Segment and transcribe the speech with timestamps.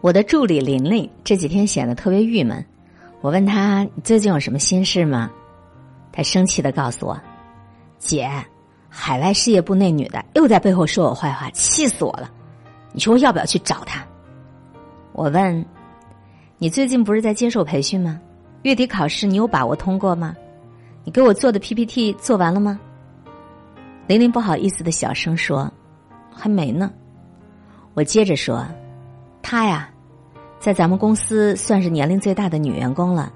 [0.00, 2.64] 我的助理琳琳这几天显得特别郁闷，
[3.20, 5.28] 我问她：“你最近有什么心事吗？”
[6.12, 7.20] 她生气的告诉我
[7.98, 8.30] ：“姐，
[8.88, 12.30] 海外事业部那女的又在背后说我坏话，气死我了！
[12.92, 14.06] 你说我要不要去找她？”
[15.12, 15.66] 我问
[16.58, 18.20] ：“你最近不是在接受培训吗？
[18.62, 20.32] 月底考试你有把握通过吗？
[21.02, 22.78] 你给我做的 PPT 做完了吗？”
[24.06, 25.68] 琳琳不好意思的小声说
[26.32, 26.88] ：“还没呢。”
[27.94, 28.64] 我接着说。
[29.42, 29.88] 她呀，
[30.58, 33.32] 在咱们公司算是年龄最大的女员工了，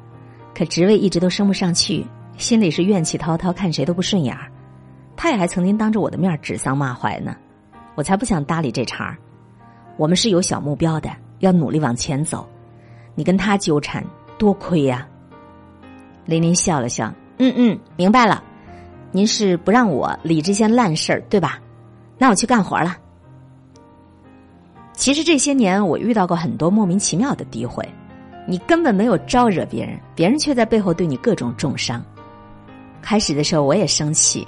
[0.55, 2.07] 可职位一直都升不上去，
[2.37, 4.51] 心里是怨气滔滔，看谁都不顺眼儿。
[5.17, 7.37] 她也还曾经当着我的面指桑骂槐呢，
[7.95, 9.17] 我才不想搭理这茬儿。
[9.97, 11.11] 我们是有小目标的，
[11.41, 12.49] 要努力往前走。
[13.15, 14.05] 你跟他纠缠，
[14.39, 15.07] 多亏呀。
[16.25, 18.43] 琳琳笑了笑，嗯嗯，明白了。
[19.11, 21.59] 您是不让我理这些烂事儿，对吧？
[22.17, 22.97] 那我去干活了。
[24.95, 27.87] 其实这些年，我遇到过很多莫名其妙的诋毁，
[28.47, 32.05] 你根本没有招惹别人，别人却在背后对你各种重伤。
[33.01, 34.47] 开始的时候我也生气，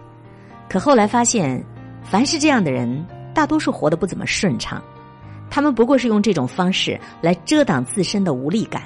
[0.69, 1.63] 可后来发现，
[2.05, 4.81] 凡是这样的人，大多数活得不怎么顺畅。
[5.51, 8.83] 他们不过是用这种方式来遮挡自身的无力感，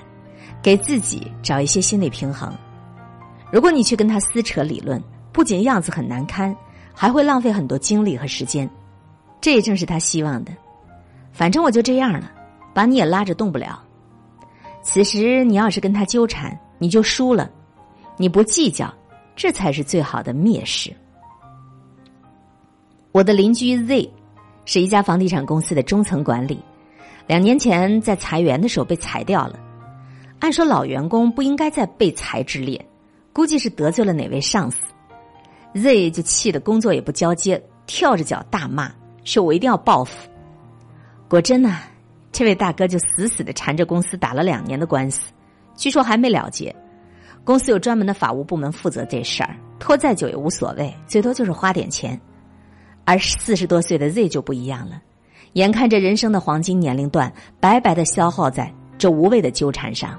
[0.62, 2.52] 给自己找一些心理平衡。
[3.50, 6.54] 如果你去跟他撕扯理论，不仅样子很难堪，
[6.94, 8.68] 还会浪费很多精力和时间。
[9.40, 10.52] 这也正是他希望的。
[11.32, 12.30] 反正我就这样了，
[12.74, 13.82] 把你也拉着动不了。
[14.82, 17.48] 此时你要是跟他纠缠，你就输了；
[18.16, 18.92] 你不计较，
[19.36, 20.94] 这才是最好的蔑视。
[23.12, 24.10] 我的邻居 Z
[24.64, 26.60] 是一家房地产公司的中层管理，
[27.26, 29.58] 两年前在裁员的时候被裁掉了。
[30.40, 32.82] 按说老员工不应该在被裁之列，
[33.32, 34.78] 估计是得罪了哪位上司。
[35.74, 38.92] Z 就气得工作也不交接，跳着脚大骂，
[39.24, 40.28] 说我一定要报复。
[41.28, 41.80] 果真呐，
[42.32, 45.30] 这位大哥就死死的缠着公司打了两年的官司，
[45.76, 46.74] 据说还没了结。
[47.44, 52.18] 公司有专门的法务部门负责这事儿，拖再久也无所谓，最多就是花点钱。
[53.04, 55.02] 而四十多岁的 Z 就不一样了，
[55.52, 60.18] 眼看着人生的黄金年龄段白白的消耗在这无谓的纠缠上。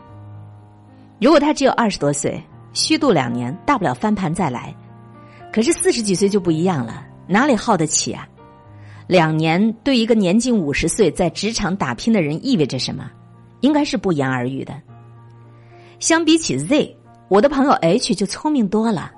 [1.19, 2.39] 如果他只有二十多岁，
[2.73, 4.75] 虚度两年，大不了翻盘再来。
[5.51, 8.27] 可是四十几岁就不一样了，哪里耗得起啊？
[9.09, 13.09] 两年对一个年近五十岁在职场打拼的人意味着什么？
[13.61, 14.79] 应该是不言而喻的。
[15.97, 16.95] 相比起 Z，
[17.27, 19.11] 我的朋友 H 就聪明多了。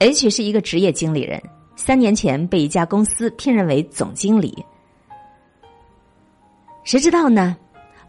[0.00, 1.42] H 是一个职业经理人，
[1.74, 4.62] 三年前被一家公司聘任为总经理。
[6.84, 7.56] 谁知道呢？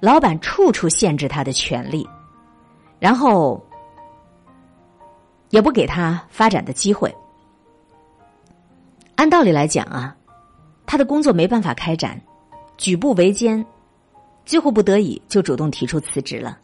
[0.01, 2.05] 老板处处限制他的权利，
[2.99, 3.65] 然后
[5.49, 7.09] 也不给他发展的机会。
[9.15, 10.13] 按道理来讲啊。
[10.89, 12.19] 他的工作没办法开展，
[12.75, 13.63] 举步维艰，
[14.43, 16.57] 几乎不得已就主动提出辞职了。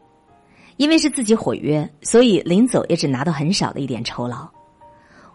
[0.78, 4.50] 因为是自己毁约，所以临走也只拿到很少的一点酬劳。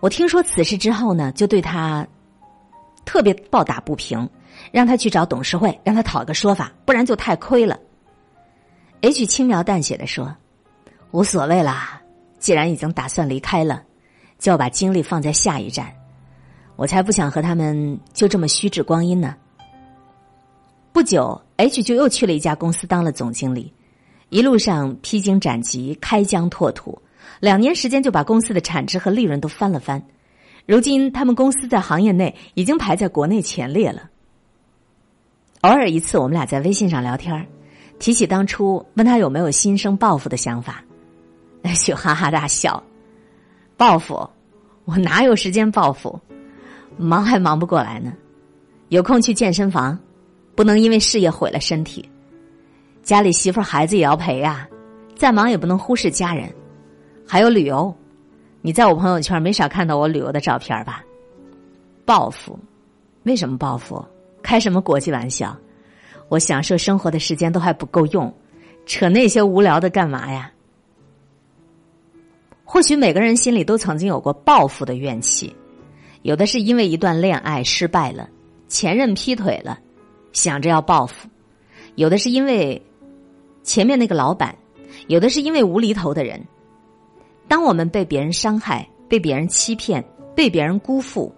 [0.00, 2.04] 我听说此事之后呢，就对他
[3.04, 4.28] 特别抱打不平，
[4.72, 7.78] 让他去找董事会，让他讨个说法，不然就太亏了。
[9.02, 10.34] H 轻描淡写的说
[11.12, 12.02] ：“无所谓啦，
[12.40, 13.84] 既然已经打算离开了，
[14.40, 15.94] 就要把精力放在下一站。”
[16.80, 19.36] 我才不想和他们就这么虚掷光阴呢。
[20.94, 23.70] 不久，H 就又去了一家公司当了总经理，
[24.30, 26.98] 一路上披荆斩棘、开疆拓土，
[27.38, 30.02] 两年时间就把公司的产值和利润都翻了翻。
[30.64, 34.08] 如今，他们公司在行业内已经排在国内前列了。
[35.60, 37.47] 偶尔一次，我们俩在微信上聊天
[37.98, 40.82] 提起当初，问他有没有心生报复的想法
[41.62, 42.82] ，H 哈哈大笑
[43.76, 44.26] ：“报复？
[44.86, 46.18] 我哪有时间报复？”
[47.00, 48.12] 忙还忙不过来呢，
[48.88, 49.98] 有空去健身房，
[50.54, 52.08] 不能因为事业毁了身体。
[53.02, 54.68] 家里媳妇孩子也要陪啊，
[55.16, 56.52] 再忙也不能忽视家人。
[57.26, 57.94] 还有旅游，
[58.60, 61.02] 你在我朋友圈没少看到我旅游的照片吧？
[62.04, 62.58] 报复？
[63.22, 64.04] 为什么报复？
[64.42, 65.56] 开什么国际玩笑？
[66.28, 68.32] 我享受生活的时间都还不够用，
[68.84, 70.50] 扯那些无聊的干嘛呀？
[72.64, 75.54] 或许每个人心里都曾经有过报复的怨气。
[76.22, 78.28] 有的是因为一段恋爱失败了，
[78.68, 79.78] 前任劈腿了，
[80.32, 81.26] 想着要报复；
[81.94, 82.80] 有的是因为
[83.62, 84.54] 前面那个老板；
[85.08, 86.38] 有的是因为无厘头的人。
[87.48, 90.04] 当我们被别人伤害、被别人欺骗、
[90.36, 91.34] 被别人辜负，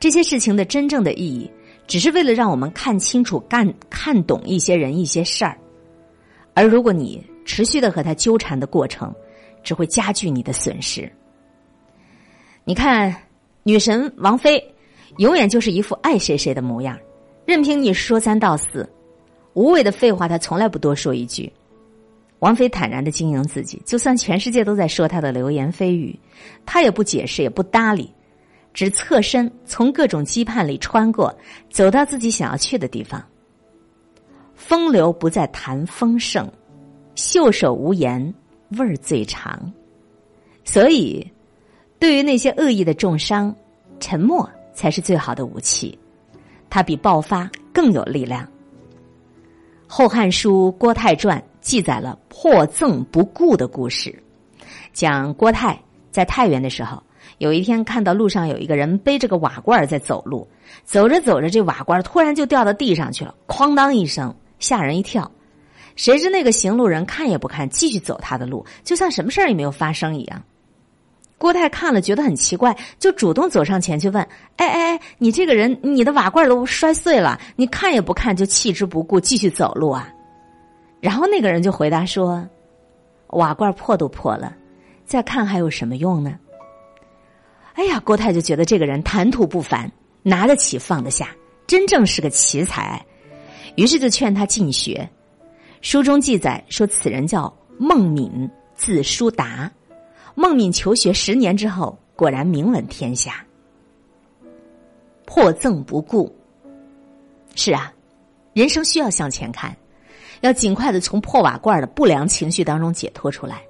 [0.00, 1.48] 这些事情的真正的意义，
[1.86, 5.56] 只是为了让我们看清楚、干看懂一些人、一些事儿。
[6.52, 9.14] 而如果你持续的和他纠缠的过程，
[9.62, 11.08] 只会加剧你的损失。
[12.64, 13.14] 你看。
[13.66, 14.64] 女神王菲，
[15.16, 16.96] 永远就是一副爱谁谁的模样，
[17.44, 18.88] 任凭你说三道四。
[19.54, 21.52] 无谓的废话她从来不多说一句。
[22.38, 26.16] 王菲坦然的经营自己，就算全世界都在说她的流言蜚语，
[26.64, 28.08] 她也不解释，也不搭理，
[28.72, 31.36] 只侧身从各种羁绊里穿过，
[31.68, 33.20] 走到自己想要去的地方。
[34.54, 36.48] 风流不再谈丰盛，
[37.16, 38.32] 袖手无言
[38.78, 39.72] 味儿最长。
[40.62, 41.26] 所以，
[41.98, 43.54] 对于那些恶意的重伤，
[44.00, 45.98] 沉默才是最好的武器，
[46.68, 48.42] 它比爆发更有力量。
[49.86, 54.22] 《后汉书·郭泰传》记载了破赠不顾的故事，
[54.92, 57.02] 讲郭泰在太原的时候，
[57.38, 60.46] 有一天看到路上有一个人背着个瓦罐在走路，
[60.84, 64.34] 走着走着，这瓦罐突然就掉到地上去了，哐当一声。
[64.58, 65.30] 吓人一跳，
[65.96, 70.42] 谁知那个行路人看也不看，继续走他的路，就像什么事儿也没有发生一样。
[71.38, 74.22] 郭泰看了觉得很奇怪，就主动走上前去问
[74.56, 80.08] ：“哎哎哎，你这个人，你的瓦罐都摔碎了，你看也不看就弃之不顾，继续走路啊？”
[80.98, 82.42] 然后那个人就回答说
[83.28, 84.56] ：“瓦罐破都破了，
[85.04, 86.38] 再看还有什么用呢？”
[87.74, 89.92] 哎呀，郭泰就觉得这个人谈吐不凡，
[90.22, 91.28] 拿得起放得下，
[91.66, 93.04] 真正是个奇才。
[93.74, 95.06] 于是就劝他进学。
[95.82, 99.70] 书中记载说，此人叫孟敏，字叔达。
[100.38, 103.42] 孟敏求学十年之后，果然名闻天下。
[105.24, 106.30] 破赠不顾，
[107.54, 107.90] 是啊，
[108.52, 109.74] 人生需要向前看，
[110.42, 113.62] 要尽快的从破瓦罐的不良情绪当中解脱出来。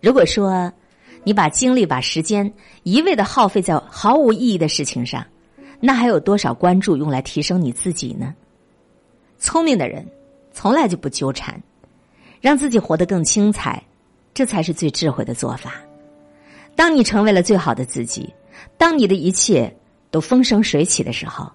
[0.00, 0.72] 如果说
[1.22, 2.52] 你把精力、把时间
[2.82, 5.24] 一味的耗费在毫无意义的事情上，
[5.78, 8.34] 那还有多少关注用来提升你自己呢？
[9.38, 10.04] 聪明的人
[10.52, 11.62] 从来就不纠缠，
[12.40, 13.80] 让自己活得更精彩，
[14.36, 15.72] 这才是最智慧的做法。
[16.74, 18.30] 当你成为了最好的自己，
[18.76, 19.74] 当你的一切
[20.10, 21.50] 都风生水起的时候，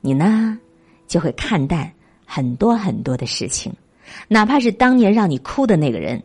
[0.00, 0.58] 你呢
[1.06, 1.88] 就会看淡
[2.26, 3.72] 很多很多的事情，
[4.26, 6.20] 哪怕是当年让你哭的那个人，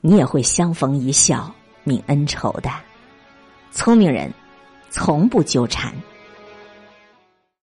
[0.00, 1.52] 你也会相逢一笑
[1.84, 2.70] 泯恩仇的。
[3.72, 4.32] 聪明人
[4.88, 5.92] 从不纠缠。